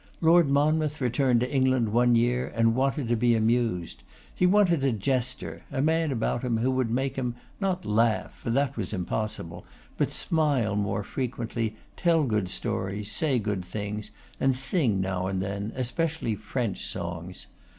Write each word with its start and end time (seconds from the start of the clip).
Lord 0.19 0.49
Monmouth 0.49 0.99
returned 0.99 1.41
to 1.41 1.53
England 1.53 1.89
one 1.93 2.15
year, 2.15 2.51
and 2.55 2.73
wanted 2.73 3.07
to 3.09 3.15
be 3.15 3.35
amused. 3.35 4.01
He 4.33 4.47
wanted 4.47 4.83
a 4.83 4.91
jester: 4.91 5.61
a 5.71 5.79
man 5.79 6.11
about 6.11 6.41
him 6.41 6.57
who 6.57 6.71
would 6.71 6.89
make 6.89 7.17
him, 7.17 7.35
not 7.59 7.85
laugh, 7.85 8.33
for 8.33 8.49
that 8.49 8.75
was 8.77 8.93
impossible, 8.93 9.63
but 9.97 10.11
smile 10.11 10.75
more 10.75 11.03
frequently, 11.03 11.75
tell 11.97 12.23
good 12.23 12.49
stories, 12.49 13.11
say 13.11 13.37
good 13.37 13.63
things, 13.63 14.09
and 14.39 14.57
sing 14.57 15.01
now 15.01 15.27
and 15.27 15.39
then, 15.39 15.71
especially 15.75 16.33
French 16.33 16.83
songs. 16.83 17.45